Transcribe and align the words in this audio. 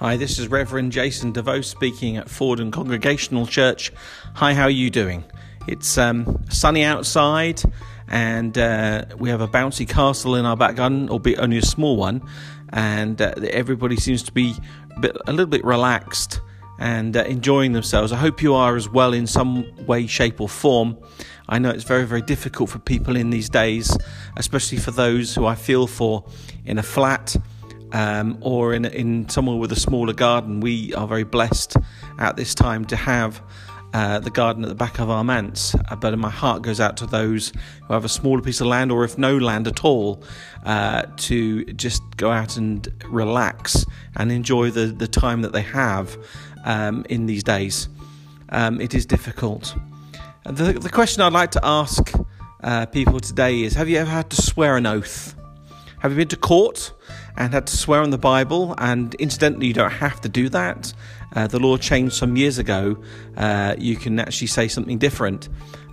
Hi, 0.00 0.16
this 0.16 0.38
is 0.38 0.46
Reverend 0.46 0.92
Jason 0.92 1.32
DeVoe 1.32 1.60
speaking 1.60 2.18
at 2.18 2.30
Fordham 2.30 2.70
Congregational 2.70 3.48
Church. 3.48 3.90
Hi, 4.34 4.54
how 4.54 4.62
are 4.62 4.70
you 4.70 4.90
doing? 4.90 5.24
It's 5.66 5.98
um, 5.98 6.44
sunny 6.50 6.84
outside, 6.84 7.60
and 8.06 8.56
uh, 8.56 9.06
we 9.18 9.28
have 9.28 9.40
a 9.40 9.48
bouncy 9.48 9.88
castle 9.88 10.36
in 10.36 10.44
our 10.44 10.56
back 10.56 10.76
garden, 10.76 11.10
albeit 11.10 11.40
only 11.40 11.58
a 11.58 11.62
small 11.62 11.96
one. 11.96 12.22
And 12.68 13.20
uh, 13.20 13.34
everybody 13.50 13.96
seems 13.96 14.22
to 14.22 14.30
be 14.30 14.54
a, 14.96 15.00
bit, 15.00 15.16
a, 15.26 15.32
little 15.32 15.46
bit 15.46 15.64
relaxed 15.64 16.42
and 16.78 17.16
uh, 17.16 17.24
enjoying 17.24 17.72
themselves. 17.72 18.12
I 18.12 18.18
hope 18.18 18.40
you 18.40 18.54
are 18.54 18.76
as 18.76 18.88
well 18.88 19.12
in 19.12 19.26
some 19.26 19.66
way, 19.84 20.06
shape, 20.06 20.40
or 20.40 20.48
form. 20.48 20.96
I 21.48 21.58
know 21.58 21.70
it's 21.70 21.82
very, 21.82 22.06
very 22.06 22.22
difficult 22.22 22.70
for 22.70 22.78
people 22.78 23.16
in 23.16 23.30
these 23.30 23.48
days, 23.48 23.98
especially 24.36 24.78
for 24.78 24.92
those 24.92 25.34
who 25.34 25.44
I 25.44 25.56
feel 25.56 25.88
for 25.88 26.24
in 26.64 26.78
a 26.78 26.84
flat 26.84 27.34
um, 27.92 28.38
or 28.40 28.74
in, 28.74 28.84
in 28.84 29.28
somewhere 29.28 29.56
with 29.56 29.72
a 29.72 29.80
smaller 29.80 30.12
garden, 30.12 30.60
we 30.60 30.94
are 30.94 31.06
very 31.06 31.24
blessed 31.24 31.76
at 32.18 32.36
this 32.36 32.54
time 32.54 32.84
to 32.86 32.96
have 32.96 33.42
uh, 33.94 34.18
the 34.18 34.30
garden 34.30 34.62
at 34.64 34.68
the 34.68 34.74
back 34.74 34.98
of 34.98 35.08
our 35.08 35.24
manse. 35.24 35.74
Uh, 35.74 35.96
but 35.96 36.16
my 36.18 36.30
heart 36.30 36.62
goes 36.62 36.80
out 36.80 36.96
to 36.98 37.06
those 37.06 37.52
who 37.86 37.94
have 37.94 38.04
a 38.04 38.08
smaller 38.08 38.42
piece 38.42 38.60
of 38.60 38.66
land, 38.66 38.92
or 38.92 39.04
if 39.04 39.16
no 39.16 39.36
land 39.38 39.66
at 39.66 39.84
all, 39.84 40.22
uh, 40.64 41.04
to 41.16 41.64
just 41.72 42.02
go 42.16 42.30
out 42.30 42.56
and 42.56 42.88
relax 43.06 43.86
and 44.16 44.30
enjoy 44.30 44.70
the, 44.70 44.86
the 44.86 45.08
time 45.08 45.42
that 45.42 45.52
they 45.52 45.62
have 45.62 46.16
um, 46.64 47.04
in 47.08 47.26
these 47.26 47.42
days. 47.42 47.88
Um, 48.50 48.80
it 48.80 48.94
is 48.94 49.06
difficult. 49.06 49.74
The, 50.44 50.72
the 50.72 50.90
question 50.90 51.22
I'd 51.22 51.32
like 51.32 51.50
to 51.52 51.60
ask 51.62 52.12
uh, 52.62 52.86
people 52.86 53.20
today 53.20 53.62
is 53.62 53.74
Have 53.74 53.88
you 53.88 53.98
ever 53.98 54.10
had 54.10 54.30
to 54.30 54.42
swear 54.42 54.76
an 54.76 54.86
oath? 54.86 55.34
Have 56.00 56.12
you 56.12 56.16
been 56.16 56.28
to 56.28 56.36
court 56.36 56.92
and 57.38 57.54
had 57.54 57.66
to 57.68 57.76
swear 57.76 58.02
on 58.02 58.10
the 58.10 58.18
Bible? 58.18 58.74
And 58.76 59.14
incidentally, 59.14 59.68
you 59.68 59.72
don't 59.72 59.90
have 59.90 60.20
to 60.20 60.28
do 60.28 60.50
that. 60.50 60.92
Uh, 61.34 61.46
the 61.46 61.58
law 61.58 61.76
changed 61.76 62.14
some 62.14 62.36
years 62.36 62.58
ago. 62.58 63.02
Uh, 63.36 63.74
you 63.78 63.96
can 63.96 64.18
actually 64.18 64.46
say 64.46 64.68
something 64.68 64.98
different. 64.98 65.48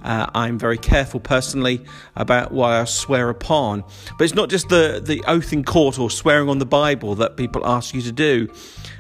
Uh, 0.05 0.29
I'm 0.35 0.59
very 0.59 0.77
careful 0.77 1.19
personally 1.19 1.83
about 2.15 2.51
what 2.51 2.71
I 2.71 2.85
swear 2.85 3.29
upon. 3.29 3.83
But 4.17 4.25
it's 4.25 4.35
not 4.35 4.49
just 4.49 4.69
the, 4.69 5.01
the 5.03 5.23
oath 5.27 5.51
in 5.51 5.63
court 5.63 5.97
or 5.97 6.11
swearing 6.11 6.47
on 6.47 6.59
the 6.59 6.65
Bible 6.65 7.15
that 7.15 7.37
people 7.37 7.65
ask 7.65 7.95
you 7.95 8.03
to 8.03 8.11
do. 8.11 8.47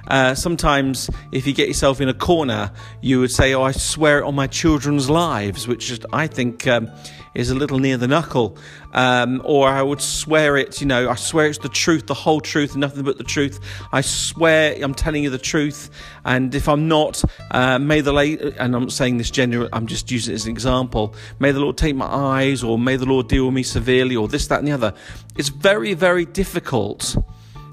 Uh, 0.07 0.33
sometimes, 0.33 1.09
if 1.31 1.45
you 1.45 1.53
get 1.53 1.67
yourself 1.67 2.01
in 2.01 2.09
a 2.09 2.13
corner, 2.13 2.71
you 3.01 3.19
would 3.19 3.31
say, 3.31 3.53
"Oh, 3.53 3.63
I 3.63 3.71
swear 3.71 4.23
on 4.23 4.35
my 4.35 4.45
children's 4.47 5.09
lives," 5.09 5.67
which 5.67 5.99
I 6.13 6.27
think 6.27 6.67
um, 6.67 6.91
is 7.33 7.49
a 7.49 7.55
little 7.55 7.79
near 7.79 7.97
the 7.97 8.07
knuckle. 8.07 8.57
Um, 8.93 9.41
or 9.43 9.67
I 9.67 9.81
would 9.81 10.01
swear 10.01 10.55
it, 10.57 10.79
you 10.79 10.87
know, 10.87 11.09
I 11.09 11.15
swear 11.15 11.47
it's 11.47 11.57
the 11.57 11.69
truth, 11.69 12.07
the 12.07 12.13
whole 12.13 12.39
truth, 12.39 12.75
nothing 12.77 13.03
but 13.03 13.17
the 13.17 13.25
truth. 13.25 13.59
I 13.91 14.01
swear 14.01 14.77
I'm 14.81 14.93
telling 14.93 15.23
you 15.23 15.29
the 15.29 15.37
truth, 15.37 15.89
and 16.25 16.53
if 16.55 16.67
I'm 16.67 16.87
not, 16.87 17.23
uh, 17.51 17.79
may 17.79 18.01
the 18.01 18.11
late, 18.11 18.41
and 18.41 18.75
I'm 18.75 18.89
saying 18.89 19.17
this 19.17 19.31
general, 19.31 19.69
I'm 19.71 19.87
just 19.87 20.11
using 20.11 20.33
it 20.33 20.35
as 20.35 20.45
an 20.45 20.51
example. 20.51 21.13
May 21.39 21.51
the 21.51 21.59
Lord 21.59 21.77
take 21.77 21.95
my 21.95 22.07
eyes, 22.07 22.63
or 22.63 22.77
may 22.77 22.97
the 22.97 23.05
Lord 23.05 23.27
deal 23.27 23.45
with 23.45 23.53
me 23.53 23.63
severely, 23.63 24.15
or 24.15 24.27
this, 24.27 24.47
that, 24.47 24.59
and 24.59 24.67
the 24.67 24.71
other. 24.71 24.93
It's 25.37 25.49
very, 25.49 25.93
very 25.93 26.25
difficult 26.25 27.15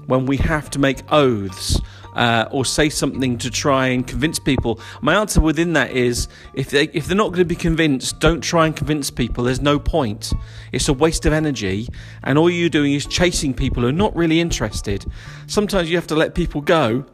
when 0.05 0.25
we 0.25 0.37
have 0.37 0.69
to 0.71 0.79
make 0.79 0.99
oaths 1.11 1.79
uh, 2.15 2.47
or 2.51 2.65
say 2.65 2.89
something 2.89 3.37
to 3.39 3.49
try 3.49 3.87
and 3.87 4.05
convince 4.05 4.39
people. 4.39 4.79
My 5.01 5.15
answer 5.15 5.41
within 5.41 5.73
that 5.73 5.91
is 5.91 6.27
if 6.53 6.69
they 6.69 6.83
if 6.93 7.07
they're 7.07 7.17
not 7.17 7.29
going 7.29 7.39
to 7.39 7.45
be 7.45 7.55
convinced, 7.55 8.19
don't 8.19 8.41
try 8.41 8.65
and 8.65 8.75
convince 8.75 9.09
people. 9.09 9.45
There's 9.45 9.61
no 9.61 9.79
point. 9.79 10.33
It's 10.71 10.87
a 10.87 10.93
waste 10.93 11.25
of 11.25 11.33
energy, 11.33 11.87
and 12.23 12.37
all 12.37 12.49
you're 12.49 12.69
doing 12.69 12.93
is 12.93 13.05
chasing 13.05 13.53
people 13.53 13.83
who 13.83 13.89
are 13.89 13.93
not 13.93 14.15
really 14.15 14.39
interested. 14.39 15.05
Sometimes 15.47 15.89
you 15.89 15.97
have 15.97 16.07
to 16.07 16.15
let 16.15 16.35
people 16.35 16.61
go 16.61 17.05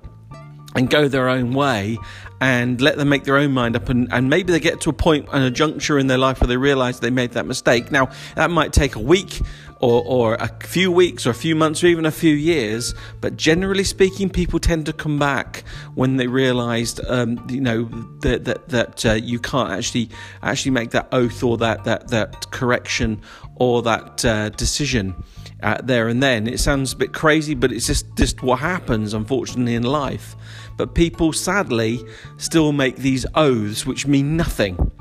and 0.76 0.90
go 0.90 1.08
their 1.08 1.30
own 1.30 1.54
way 1.54 1.98
and 2.42 2.80
let 2.80 2.98
them 2.98 3.10
make 3.10 3.24
their 3.24 3.38
own 3.38 3.52
mind 3.52 3.76
up. 3.76 3.90
And, 3.90 4.08
and 4.12 4.30
maybe 4.30 4.52
they 4.52 4.60
get 4.60 4.82
to 4.82 4.90
a 4.90 4.94
point 4.94 5.28
and 5.32 5.44
a 5.44 5.52
juncture 5.52 6.00
in 6.00 6.08
their 6.08 6.18
life 6.18 6.40
where 6.40 6.48
they 6.48 6.58
realize 6.58 7.00
they 7.00 7.10
made 7.10 7.32
that 7.32 7.46
mistake. 7.46 7.92
Now 7.92 8.10
that 8.36 8.50
might 8.50 8.72
take 8.72 8.96
a 8.96 9.00
week 9.00 9.42
or, 9.80 10.04
or 10.06 10.34
a 10.36 10.48
few 10.66 10.92
weeks 10.92 11.26
or 11.26 11.32
a 11.32 11.36
few 11.36 11.56
months 11.56 11.84
or 11.84 11.88
even 11.88 12.06
a 12.06 12.12
few 12.12 12.34
years 12.34 12.94
but 13.22 13.38
generally 13.38 13.84
speaking 13.84 14.30
people 14.30 14.60
tend 14.60 14.86
to 14.86 14.94
come 14.94 15.18
back 15.18 15.64
when 15.96 16.18
they 16.18 16.28
realized 16.28 17.00
um, 17.08 17.46
you 17.50 17.62
know 17.62 17.86
that 18.20 18.46
that, 18.46 18.68
that 18.70 19.06
uh, 19.06 19.14
you 19.14 19.40
can't 19.40 19.72
actually 19.72 20.10
actually 20.44 20.72
make 20.72 20.92
that 20.92 21.08
oath 21.12 21.44
or 21.44 21.58
that 21.58 21.84
that 21.86 22.10
that 22.10 22.52
correction 22.52 23.22
or 23.56 23.82
that 23.82 24.24
uh, 24.26 24.50
decision 24.50 25.16
uh, 25.62 25.78
there 25.84 26.08
and 26.08 26.22
then. 26.22 26.48
It 26.48 26.60
sounds 26.60 26.94
a 26.94 26.96
bit 26.96 27.14
crazy, 27.14 27.54
but 27.54 27.72
it's 27.72 27.88
just, 27.88 28.06
just 28.16 28.42
what 28.42 28.60
happens, 28.60 29.14
unfortunately, 29.14 29.76
in 29.76 29.84
life. 29.84 30.36
But 30.78 30.96
people, 30.96 31.34
sadly, 31.34 32.04
still 32.38 32.72
make 32.72 32.98
these 32.98 33.26
oaths 33.36 33.86
which 33.86 34.08
mean 34.08 34.38
nothing. 34.38 34.92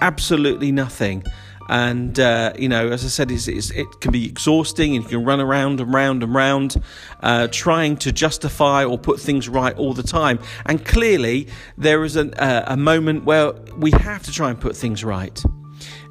Absolutely 0.00 0.72
nothing. 0.72 1.24
And, 1.68 2.18
uh, 2.18 2.52
you 2.58 2.68
know, 2.68 2.88
as 2.88 3.04
I 3.04 3.08
said, 3.08 3.30
it's, 3.30 3.46
it's, 3.46 3.70
it 3.70 3.86
can 4.00 4.10
be 4.10 4.26
exhausting 4.26 4.96
and 4.96 5.04
you 5.04 5.10
can 5.10 5.24
run 5.24 5.40
around 5.40 5.78
and 5.80 5.94
round 5.94 6.24
and 6.24 6.34
round 6.34 6.82
uh, 7.22 7.46
trying 7.52 7.96
to 7.98 8.10
justify 8.10 8.84
or 8.84 8.98
put 8.98 9.20
things 9.20 9.48
right 9.48 9.76
all 9.76 9.94
the 9.94 10.02
time. 10.02 10.40
And 10.66 10.84
clearly, 10.84 11.46
there 11.78 12.02
is 12.02 12.16
an, 12.16 12.34
uh, 12.34 12.64
a 12.66 12.76
moment 12.76 13.24
where 13.24 13.52
we 13.76 13.92
have 13.92 14.24
to 14.24 14.32
try 14.32 14.50
and 14.50 14.60
put 14.60 14.76
things 14.76 15.04
right. 15.04 15.40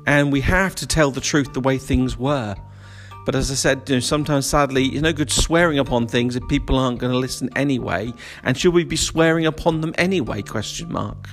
And 0.07 0.31
we 0.31 0.39
have 0.41 0.75
to 0.75 0.87
tell 0.87 1.11
the 1.11 1.19
truth 1.19 1.51
the 1.51 1.59
way 1.59 1.77
things 1.77 2.17
were. 2.17 2.55
But 3.25 3.35
as 3.35 3.51
I 3.51 3.55
said, 3.55 3.87
you 3.87 3.95
know, 3.95 3.99
sometimes 3.99 4.47
sadly, 4.47 4.85
it's 4.87 5.01
no 5.01 5.13
good 5.13 5.31
swearing 5.31 5.77
upon 5.77 6.07
things 6.07 6.35
if 6.35 6.47
people 6.47 6.77
aren't 6.77 6.99
going 6.99 7.11
to 7.11 7.17
listen 7.17 7.49
anyway. 7.55 8.13
And 8.43 8.57
should 8.57 8.73
we 8.73 8.83
be 8.83 8.95
swearing 8.95 9.45
upon 9.45 9.81
them 9.81 9.93
anyway? 9.97 10.41
Question 10.41 10.91
mark. 10.91 11.29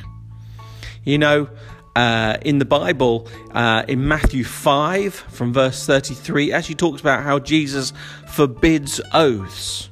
You 1.05 1.19
know, 1.19 1.49
uh, 1.97 2.37
in 2.43 2.59
the 2.59 2.65
Bible, 2.65 3.29
uh, 3.53 3.85
in 3.89 4.07
Matthew 4.07 4.45
5, 4.45 5.15
from 5.15 5.53
verse 5.53 5.87
33, 5.87 6.53
actually 6.53 6.75
talks 6.75 7.01
about 7.01 7.23
how 7.23 7.39
Jesus 7.39 7.93
forbids 8.29 9.01
oaths. 9.15 9.89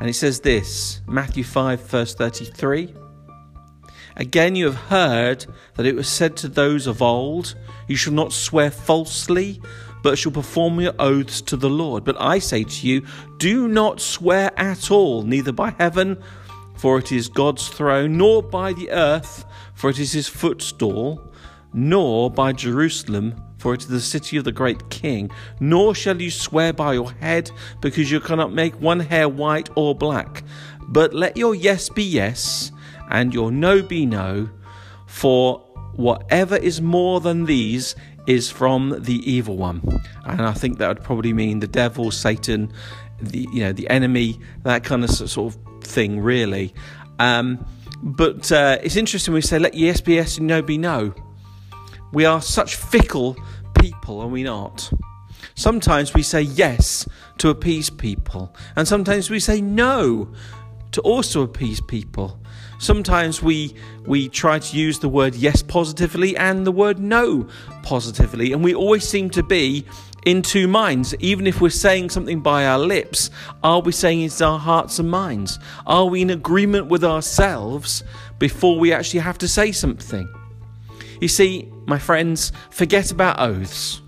And 0.00 0.08
it 0.08 0.14
says 0.14 0.40
this 0.40 1.02
Matthew 1.06 1.44
5, 1.44 1.80
verse 1.82 2.14
33. 2.14 2.94
Again, 4.16 4.56
you 4.56 4.66
have 4.66 4.76
heard 4.76 5.46
that 5.74 5.86
it 5.86 5.94
was 5.94 6.08
said 6.08 6.36
to 6.38 6.48
those 6.48 6.86
of 6.86 7.02
old, 7.02 7.54
You 7.88 7.96
shall 7.96 8.12
not 8.12 8.32
swear 8.32 8.70
falsely, 8.70 9.60
but 10.04 10.18
shall 10.18 10.30
perform 10.30 10.78
your 10.80 10.92
oaths 10.98 11.40
to 11.40 11.56
the 11.56 11.70
Lord. 11.70 12.04
But 12.04 12.20
I 12.20 12.38
say 12.38 12.62
to 12.62 12.86
you, 12.86 13.06
do 13.38 13.66
not 13.66 14.02
swear 14.02 14.52
at 14.58 14.90
all, 14.90 15.22
neither 15.22 15.50
by 15.50 15.70
heaven, 15.78 16.22
for 16.76 16.98
it 16.98 17.10
is 17.10 17.26
God's 17.26 17.68
throne, 17.68 18.18
nor 18.18 18.42
by 18.42 18.74
the 18.74 18.90
earth, 18.90 19.46
for 19.72 19.88
it 19.88 19.98
is 19.98 20.12
his 20.12 20.28
footstool, 20.28 21.32
nor 21.72 22.30
by 22.30 22.52
Jerusalem, 22.52 23.34
for 23.56 23.72
it 23.72 23.80
is 23.80 23.88
the 23.88 23.98
city 23.98 24.36
of 24.36 24.44
the 24.44 24.52
great 24.52 24.90
king. 24.90 25.30
Nor 25.58 25.94
shall 25.94 26.20
you 26.20 26.30
swear 26.30 26.74
by 26.74 26.92
your 26.92 27.10
head, 27.10 27.50
because 27.80 28.10
you 28.10 28.20
cannot 28.20 28.52
make 28.52 28.78
one 28.78 29.00
hair 29.00 29.26
white 29.26 29.70
or 29.74 29.94
black. 29.94 30.44
But 30.86 31.14
let 31.14 31.38
your 31.38 31.54
yes 31.54 31.88
be 31.88 32.04
yes, 32.04 32.72
and 33.08 33.32
your 33.32 33.50
no 33.50 33.80
be 33.80 34.04
no, 34.04 34.50
for 35.06 35.60
whatever 35.96 36.56
is 36.56 36.82
more 36.82 37.20
than 37.20 37.46
these 37.46 37.96
is 38.26 38.50
from 38.50 39.02
the 39.02 39.30
evil 39.30 39.56
one, 39.56 39.82
and 40.24 40.42
I 40.42 40.52
think 40.52 40.78
that 40.78 40.88
would 40.88 41.02
probably 41.02 41.32
mean 41.32 41.60
the 41.60 41.66
devil, 41.66 42.10
Satan, 42.10 42.72
the 43.20 43.46
you 43.52 43.60
know 43.60 43.72
the 43.72 43.88
enemy, 43.88 44.40
that 44.62 44.84
kind 44.84 45.04
of 45.04 45.10
sort 45.10 45.54
of 45.54 45.84
thing, 45.84 46.20
really. 46.20 46.74
Um, 47.18 47.64
but 48.02 48.50
uh, 48.52 48.78
it's 48.82 48.96
interesting 48.96 49.34
we 49.34 49.40
say 49.40 49.58
let 49.58 49.74
yes 49.74 50.00
be 50.00 50.14
yes 50.14 50.38
and 50.38 50.46
no 50.46 50.62
be 50.62 50.78
no. 50.78 51.14
We 52.12 52.24
are 52.24 52.40
such 52.40 52.76
fickle 52.76 53.36
people, 53.80 54.20
are 54.20 54.28
we 54.28 54.42
not? 54.42 54.92
Sometimes 55.56 56.14
we 56.14 56.22
say 56.22 56.42
yes 56.42 57.08
to 57.38 57.48
appease 57.48 57.90
people, 57.90 58.54
and 58.76 58.86
sometimes 58.86 59.30
we 59.30 59.40
say 59.40 59.60
no 59.60 60.32
to 60.94 61.00
also 61.00 61.42
appease 61.42 61.80
people. 61.80 62.40
Sometimes 62.78 63.42
we 63.42 63.74
we 64.06 64.28
try 64.28 64.58
to 64.58 64.76
use 64.76 64.98
the 64.98 65.08
word 65.08 65.34
yes 65.34 65.62
positively 65.62 66.36
and 66.36 66.66
the 66.66 66.72
word 66.72 66.98
no 66.98 67.48
positively, 67.82 68.52
and 68.52 68.62
we 68.62 68.74
always 68.74 69.06
seem 69.06 69.30
to 69.30 69.42
be 69.42 69.84
in 70.24 70.40
two 70.42 70.68
minds. 70.68 71.14
Even 71.18 71.46
if 71.46 71.60
we're 71.60 71.70
saying 71.70 72.10
something 72.10 72.40
by 72.40 72.66
our 72.66 72.78
lips, 72.78 73.30
are 73.62 73.80
we 73.80 73.92
saying 73.92 74.22
it's 74.22 74.40
our 74.40 74.58
hearts 74.58 74.98
and 74.98 75.10
minds? 75.10 75.58
Are 75.86 76.06
we 76.06 76.22
in 76.22 76.30
agreement 76.30 76.86
with 76.88 77.04
ourselves 77.04 78.04
before 78.38 78.78
we 78.78 78.92
actually 78.92 79.20
have 79.20 79.38
to 79.38 79.48
say 79.48 79.72
something? 79.72 80.28
You 81.20 81.28
see, 81.28 81.72
my 81.86 81.98
friends, 81.98 82.52
forget 82.70 83.10
about 83.10 83.40
oaths. 83.40 84.00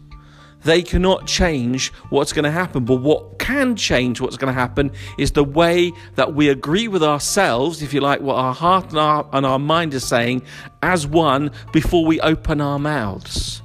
They 0.67 0.83
cannot 0.83 1.29
change 1.29 1.93
what's 2.11 2.33
going 2.33 2.45
to 2.45 2.51
happen, 2.51 2.85
but 2.85 2.97
what 2.97 3.39
can 3.39 3.77
change 3.77 4.21
what's 4.21 4.37
going 4.37 4.53
to 4.53 4.61
happen 4.61 4.91
is 5.17 5.31
the 5.31 5.45
way 5.45 5.93
that 6.17 6.35
we 6.35 6.49
agree 6.49 6.89
with 6.89 7.05
ourselves, 7.05 7.83
if 7.83 7.95
you 7.95 8.01
like, 8.01 8.21
what 8.21 8.35
our 8.35 8.53
heart 8.53 8.91
and 8.91 8.99
our, 8.99 9.29
and 9.33 9.47
our 9.47 9.61
mind 9.61 9.95
is 9.95 10.03
saying 10.03 10.43
as 10.83 11.07
one 11.07 11.53
before 11.73 12.05
we 12.05 12.21
open 12.21 12.61
our 12.61 12.81
mouths. 12.81 13.63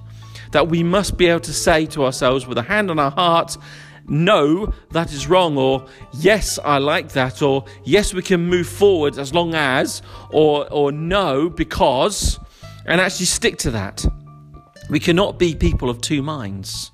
That 0.52 0.68
we 0.68 0.84
must 0.84 1.18
be 1.18 1.26
able 1.26 1.40
to 1.40 1.54
say 1.54 1.88
to 1.88 2.06
ourselves 2.06 2.46
with 2.46 2.60
a 2.60 2.62
hand 2.62 2.92
on 2.92 3.00
our 3.00 3.10
heart, 3.10 3.58
no, 4.08 4.72
that 4.92 5.12
is 5.12 5.28
wrong, 5.28 5.58
or 5.58 5.88
yes, 6.14 6.60
I 6.64 6.78
like 6.78 7.14
that, 7.14 7.42
or 7.42 7.66
yes, 7.84 8.14
we 8.14 8.22
can 8.22 8.42
move 8.46 8.68
forward 8.68 9.18
as 9.18 9.34
long 9.34 9.56
as, 9.56 10.04
or, 10.30 10.72
or 10.72 10.92
no, 10.92 11.50
because, 11.50 12.40
and 12.86 13.02
actually 13.02 13.26
stick 13.26 13.58
to 13.58 13.72
that. 13.72 14.06
We 14.90 15.00
cannot 15.00 15.40
be 15.40 15.56
people 15.56 15.90
of 15.90 16.02
two 16.02 16.22
minds. 16.22 16.92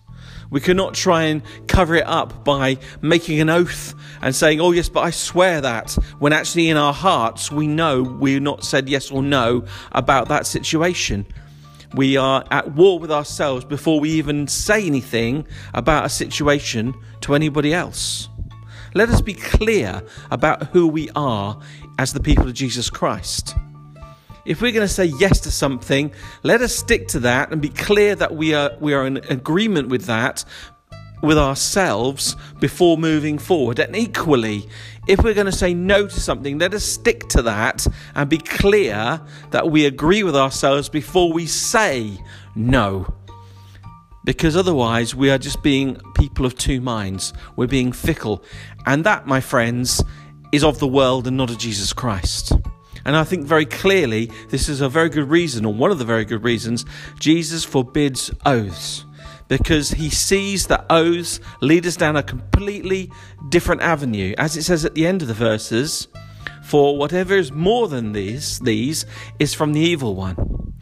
We 0.50 0.62
cannot 0.62 0.94
try 0.94 1.24
and 1.24 1.42
cover 1.68 1.96
it 1.96 2.06
up 2.08 2.46
by 2.46 2.78
making 3.02 3.42
an 3.42 3.50
oath 3.50 3.94
and 4.22 4.36
saying, 4.36 4.62
oh, 4.62 4.72
yes, 4.72 4.88
but 4.88 5.02
I 5.02 5.10
swear 5.10 5.60
that, 5.62 5.92
when 6.20 6.32
actually 6.32 6.70
in 6.70 6.78
our 6.78 6.94
hearts 6.94 7.52
we 7.52 7.68
know 7.68 8.02
we're 8.04 8.40
not 8.40 8.64
said 8.64 8.88
yes 8.88 9.12
or 9.12 9.22
no 9.22 9.66
about 9.92 10.30
that 10.30 10.48
situation. 10.48 11.26
We 11.96 12.18
are 12.18 12.46
at 12.52 12.76
war 12.76 13.00
with 13.00 13.12
ourselves 13.12 13.66
before 13.66 14.00
we 14.00 14.12
even 14.12 14.48
say 14.48 14.86
anything 14.86 15.48
about 15.74 16.06
a 16.06 16.10
situation 16.10 16.94
to 17.22 17.36
anybody 17.36 17.74
else. 17.74 18.30
Let 18.94 19.10
us 19.10 19.22
be 19.22 19.34
clear 19.34 20.02
about 20.32 20.68
who 20.68 20.88
we 20.88 21.10
are 21.16 21.60
as 22.00 22.14
the 22.14 22.20
people 22.20 22.48
of 22.48 22.54
Jesus 22.54 22.90
Christ. 22.90 23.56
If 24.48 24.62
we're 24.62 24.72
going 24.72 24.88
to 24.88 24.94
say 24.94 25.06
yes 25.20 25.42
to 25.42 25.52
something, 25.52 26.14
let 26.42 26.62
us 26.62 26.74
stick 26.74 27.10
to 27.10 27.20
that 27.20 27.52
and 27.52 27.62
be 27.62 27.68
clear 27.68 28.16
that 28.16 28.34
we 28.34 28.54
are 28.54 28.72
we 28.80 28.94
are 28.94 29.06
in 29.06 29.18
agreement 29.30 29.90
with 29.90 30.06
that 30.06 30.46
with 31.22 31.38
ourselves 31.38 32.38
before 32.62 32.98
moving 32.98 33.38
forward. 33.38 33.80
And 33.80 33.94
equally, 33.94 34.70
if 35.08 35.22
we're 35.22 35.34
going 35.34 35.48
to 35.48 35.52
say 35.52 35.74
no 35.74 36.08
to 36.08 36.20
something, 36.20 36.60
let 36.60 36.74
us 36.74 36.86
stick 36.86 37.28
to 37.30 37.42
that 37.42 37.86
and 38.16 38.30
be 38.30 38.38
clear 38.38 39.22
that 39.52 39.70
we 39.70 39.86
agree 39.86 40.24
with 40.24 40.36
ourselves 40.36 40.88
before 40.88 41.34
we 41.34 41.46
say 41.46 42.18
no. 42.56 43.14
Because 44.24 44.56
otherwise, 44.56 45.14
we 45.14 45.30
are 45.30 45.38
just 45.38 45.62
being 45.64 46.00
people 46.16 46.46
of 46.46 46.56
two 46.56 46.80
minds. 46.80 47.34
We're 47.56 47.68
being 47.68 47.92
fickle. 47.92 48.44
And 48.86 49.04
that, 49.06 49.26
my 49.26 49.42
friends, 49.42 50.04
is 50.52 50.64
of 50.64 50.80
the 50.80 50.88
world 50.88 51.28
and 51.28 51.36
not 51.36 51.50
of 51.50 51.58
Jesus 51.58 51.92
Christ. 51.92 52.54
And 53.08 53.16
I 53.16 53.24
think 53.24 53.46
very 53.46 53.66
clearly 53.66 54.30
this 54.50 54.68
is 54.68 54.82
a 54.82 54.90
very 54.90 55.08
good 55.08 55.30
reason, 55.30 55.66
or 55.66 55.74
one 55.74 55.92
of 55.92 55.98
the 55.98 56.06
very 56.06 56.26
good 56.26 56.44
reasons, 56.44 56.86
Jesus 57.20 57.64
forbids 57.64 58.32
oaths 58.46 59.06
because 59.48 59.92
he 59.92 60.10
sees 60.10 60.68
that 60.68 60.86
oaths 60.90 61.40
lead 61.62 61.88
us 61.88 61.96
down 61.96 62.18
a 62.18 62.22
completely 62.22 63.10
different 63.48 63.82
avenue. 63.82 64.36
As 64.38 64.58
it 64.58 64.64
says 64.64 64.84
at 64.84 64.94
the 64.94 65.08
end 65.08 65.22
of 65.22 65.30
the 65.30 65.34
verses, 65.34 66.10
for 66.64 66.98
whatever 66.98 67.34
is 67.34 67.54
more 67.54 67.88
than 67.88 68.12
these, 68.12 68.60
these 68.60 69.06
is 69.40 69.54
from 69.54 69.72
the 69.72 69.80
evil 69.80 70.14
one. 70.14 70.76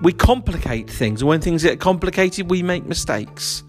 We 0.00 0.14
complicate 0.14 0.88
things. 0.88 1.20
and 1.20 1.28
When 1.28 1.42
things 1.42 1.62
get 1.62 1.80
complicated, 1.80 2.48
we 2.48 2.62
make 2.62 2.86
mistakes. 2.86 3.62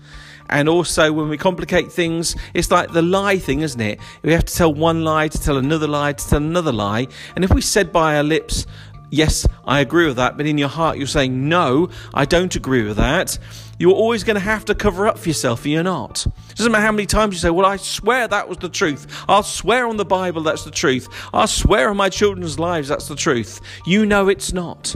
And 0.49 0.67
also, 0.67 1.11
when 1.11 1.29
we 1.29 1.37
complicate 1.37 1.91
things, 1.91 2.35
it's 2.53 2.71
like 2.71 2.91
the 2.91 3.01
lie 3.01 3.37
thing, 3.37 3.61
isn't 3.61 3.79
it? 3.79 3.99
We 4.23 4.33
have 4.33 4.45
to 4.45 4.53
tell 4.53 4.73
one 4.73 5.03
lie 5.03 5.27
to 5.27 5.41
tell 5.41 5.57
another 5.57 5.87
lie 5.87 6.13
to 6.13 6.27
tell 6.27 6.37
another 6.39 6.71
lie. 6.71 7.07
And 7.35 7.45
if 7.45 7.53
we 7.53 7.61
said 7.61 7.91
by 7.91 8.17
our 8.17 8.23
lips, 8.23 8.65
yes, 9.11 9.45
I 9.65 9.79
agree 9.79 10.07
with 10.07 10.17
that, 10.17 10.37
but 10.37 10.45
in 10.45 10.57
your 10.57 10.69
heart 10.69 10.97
you're 10.97 11.07
saying, 11.07 11.47
no, 11.47 11.89
I 12.13 12.25
don't 12.25 12.55
agree 12.55 12.83
with 12.83 12.97
that, 12.97 13.37
you're 13.77 13.93
always 13.93 14.23
going 14.23 14.35
to 14.35 14.41
have 14.41 14.65
to 14.65 14.75
cover 14.75 15.07
up 15.07 15.17
for 15.17 15.29
yourself, 15.29 15.63
and 15.63 15.71
you're 15.71 15.83
not. 15.83 16.25
It 16.25 16.55
doesn't 16.55 16.71
matter 16.71 16.85
how 16.85 16.91
many 16.91 17.05
times 17.05 17.35
you 17.35 17.39
say, 17.39 17.49
well, 17.49 17.65
I 17.65 17.77
swear 17.77 18.27
that 18.27 18.49
was 18.49 18.57
the 18.57 18.69
truth. 18.69 19.07
I'll 19.27 19.43
swear 19.43 19.87
on 19.87 19.97
the 19.97 20.05
Bible 20.05 20.43
that's 20.43 20.63
the 20.63 20.71
truth. 20.71 21.07
I'll 21.33 21.47
swear 21.47 21.89
on 21.89 21.97
my 21.97 22.09
children's 22.09 22.59
lives 22.59 22.89
that's 22.89 23.07
the 23.07 23.15
truth. 23.15 23.61
You 23.85 24.05
know 24.05 24.27
it's 24.27 24.51
not. 24.51 24.95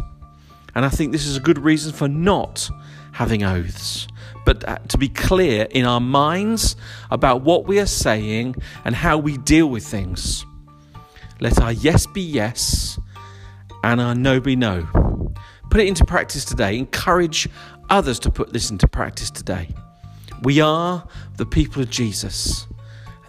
And 0.76 0.86
I 0.86 0.90
think 0.90 1.12
this 1.12 1.26
is 1.26 1.38
a 1.38 1.40
good 1.40 1.60
reason 1.60 1.94
for 1.94 2.08
not 2.08 2.70
having 3.12 3.44
oaths, 3.44 4.08
but 4.46 4.68
uh, 4.68 4.78
to 4.90 4.98
be 4.98 5.08
clear 5.08 5.68
in 5.70 5.86
our 5.86 6.00
minds 6.00 6.76
about 7.12 7.42
what 7.42 7.66
we 7.66 7.80
are 7.80 7.86
saying 7.86 8.56
and 8.86 8.96
how 8.96 9.18
we 9.18 9.38
deal 9.38 9.68
with 9.68 9.86
things. 9.86 10.46
Let 11.40 11.62
our 11.62 11.72
yes 11.72 12.08
be 12.08 12.22
yes 12.22 12.98
and 13.84 14.02
our 14.02 14.16
no 14.16 14.40
be 14.40 14.56
no. 14.56 14.88
Put 15.70 15.82
it 15.82 15.88
into 15.88 16.06
practice 16.06 16.46
today. 16.46 16.78
Encourage 16.78 17.50
others 17.90 18.20
to 18.20 18.32
put 18.32 18.54
this 18.54 18.72
into 18.72 18.88
practice 18.88 19.30
today. 19.30 19.70
We 20.44 20.62
are 20.62 21.08
the 21.38 21.46
people 21.46 21.82
of 21.82 21.90
Jesus. 21.90 22.68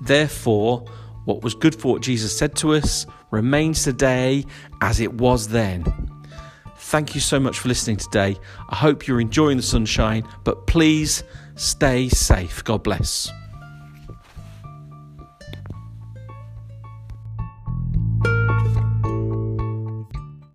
Therefore, 0.00 0.85
what 1.25 1.43
was 1.43 1.55
good 1.55 1.75
for 1.75 1.93
what 1.93 2.02
Jesus 2.02 2.37
said 2.37 2.55
to 2.56 2.75
us 2.75 3.06
remains 3.31 3.82
today 3.82 4.44
as 4.81 5.00
it 5.00 5.14
was 5.14 5.49
then. 5.49 5.85
Thank 6.94 7.17
you 7.17 7.20
so 7.20 7.41
much 7.41 7.58
for 7.58 7.67
listening 7.67 7.96
today. 7.96 8.37
I 8.69 8.76
hope 8.76 9.08
you're 9.08 9.20
enjoying 9.20 9.56
the 9.56 9.64
sunshine, 9.64 10.23
but 10.44 10.69
please 10.69 11.25
stay 11.56 12.08
safe. 12.08 12.62
God 12.62 12.85
bless. 12.85 13.32